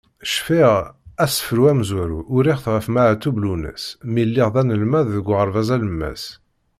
Cfiɣ, 0.33 0.73
asefru 1.23 1.63
amezwaru, 1.71 2.19
uriɣ-t 2.35 2.65
ɣef 2.73 2.85
Meɛtub 2.93 3.35
Lwennas 3.43 3.83
mi 4.11 4.23
lliɣ 4.29 4.47
d 4.53 4.55
anelmad 4.61 5.05
deg 5.13 5.27
uɣerbaz 5.31 5.69
alemmas. 5.75 6.23